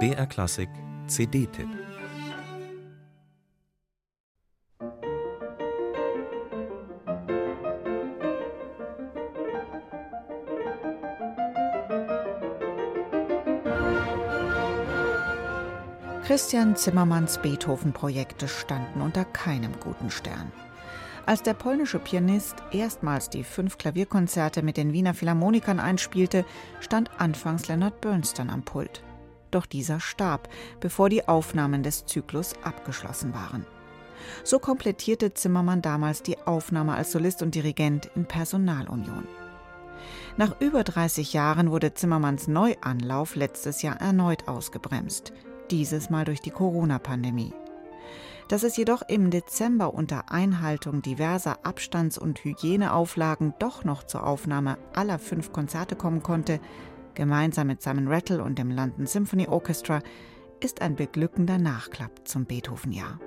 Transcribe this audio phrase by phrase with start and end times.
[0.00, 0.68] BR Klassik
[1.06, 1.68] CD-Tipp
[16.26, 20.50] Christian Zimmermanns Beethoven-Projekte standen unter keinem guten Stern.
[21.26, 26.44] Als der polnische Pianist erstmals die fünf Klavierkonzerte mit den Wiener Philharmonikern einspielte,
[26.80, 29.02] stand anfangs Leonard Bernstein am Pult.
[29.50, 30.48] Doch dieser starb,
[30.80, 33.64] bevor die Aufnahmen des Zyklus abgeschlossen waren.
[34.42, 39.26] So komplettierte Zimmermann damals die Aufnahme als Solist und Dirigent in Personalunion.
[40.36, 45.32] Nach über 30 Jahren wurde Zimmermanns Neuanlauf letztes Jahr erneut ausgebremst
[45.70, 47.52] dieses Mal durch die Corona-Pandemie.
[48.48, 54.76] Dass es jedoch im Dezember unter Einhaltung diverser Abstands- und Hygieneauflagen doch noch zur Aufnahme
[54.92, 56.60] aller fünf Konzerte kommen konnte,
[57.14, 60.00] gemeinsam mit Simon Rattle und dem London Symphony Orchestra,
[60.60, 63.18] ist ein beglückender Nachklapp zum Beethoven-Jahr.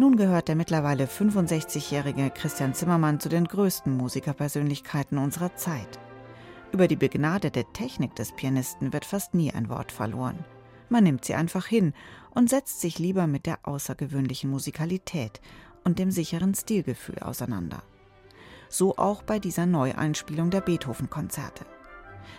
[0.00, 5.98] Nun gehört der mittlerweile 65-jährige Christian Zimmermann zu den größten Musikerpersönlichkeiten unserer Zeit.
[6.72, 10.44] Über die begnadete Technik des Pianisten wird fast nie ein Wort verloren.
[10.88, 11.94] Man nimmt sie einfach hin
[12.30, 15.40] und setzt sich lieber mit der außergewöhnlichen Musikalität
[15.84, 17.82] und dem sicheren Stilgefühl auseinander.
[18.68, 21.66] So auch bei dieser Neueinspielung der Beethoven-Konzerte.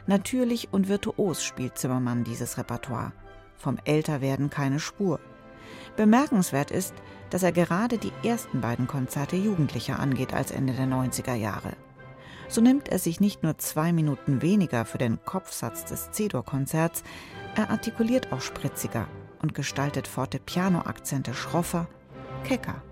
[0.08, 3.12] Natürlich und virtuos spielt Zimmermann dieses Repertoire.
[3.58, 5.20] Vom Älterwerden keine Spur.
[5.98, 6.94] Bemerkenswert ist,
[7.30, 11.74] dass er gerade die ersten beiden Konzerte jugendlicher angeht als Ende der 90er Jahre.
[12.52, 17.02] So nimmt er sich nicht nur zwei Minuten weniger für den Kopfsatz des C-Dur-Konzerts,
[17.56, 19.08] er artikuliert auch spritziger
[19.42, 21.88] und gestaltet Fortepiano-Akzente schroffer,
[22.44, 22.84] kecker.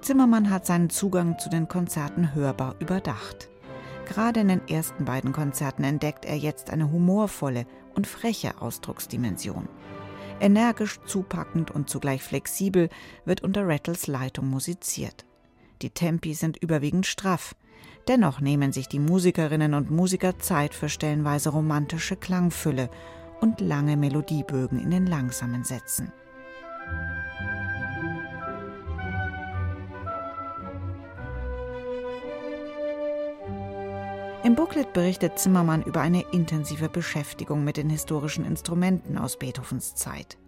[0.00, 3.48] Zimmermann hat seinen Zugang zu den Konzerten hörbar überdacht.
[4.10, 9.68] Gerade in den ersten beiden Konzerten entdeckt er jetzt eine humorvolle und freche Ausdrucksdimension.
[10.40, 12.88] Energisch, zupackend und zugleich flexibel
[13.24, 15.24] wird unter Rattles Leitung musiziert.
[15.80, 17.54] Die Tempi sind überwiegend straff.
[18.08, 22.90] Dennoch nehmen sich die Musikerinnen und Musiker Zeit für stellenweise romantische Klangfülle
[23.40, 26.10] und lange Melodiebögen in den langsamen Sätzen.
[34.42, 40.38] Im Booklet berichtet Zimmermann über eine intensive Beschäftigung mit den historischen Instrumenten aus Beethovens Zeit.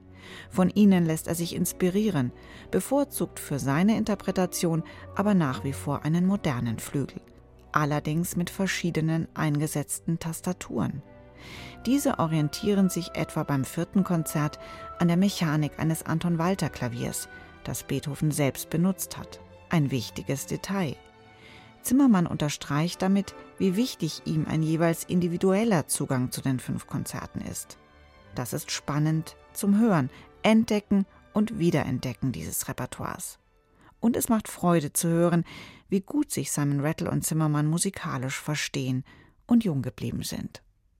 [0.50, 2.32] Von ihnen lässt er sich inspirieren,
[2.70, 4.82] bevorzugt für seine Interpretation
[5.14, 7.20] aber nach wie vor einen modernen Flügel,
[7.70, 11.02] allerdings mit verschiedenen eingesetzten Tastaturen.
[11.84, 14.58] Diese orientieren sich etwa beim vierten Konzert
[15.00, 17.28] an der Mechanik eines Anton Walter Klaviers,
[17.64, 19.40] das Beethoven selbst benutzt hat.
[19.68, 20.96] Ein wichtiges Detail.
[21.82, 27.78] Zimmermann unterstreicht damit, wie wichtig ihm ein jeweils individueller Zugang zu den fünf Konzerten ist.
[28.34, 30.10] Das ist spannend zum Hören,
[30.42, 33.38] Entdecken und Wiederentdecken dieses Repertoires.
[34.00, 35.44] Und es macht Freude zu hören,
[35.88, 39.04] wie gut sich Simon Rattle und Zimmermann musikalisch verstehen
[39.46, 40.62] und jung geblieben sind.